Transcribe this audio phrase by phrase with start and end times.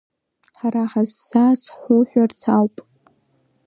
[0.57, 2.75] Ҳара ҳаззааз ҳуҳәарц ауп…